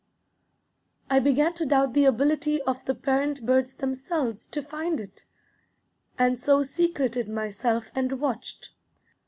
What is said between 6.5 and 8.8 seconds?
secreted myself and watched.